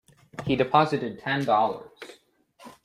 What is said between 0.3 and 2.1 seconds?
He's deposited Ten Dollars.